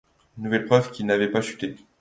Nouvelle 0.39 0.65
preuve 0.65 0.89
qu’il 0.89 1.05
n’y 1.05 1.11
avait 1.11 1.29
pas 1.29 1.41
chute. 1.43 1.77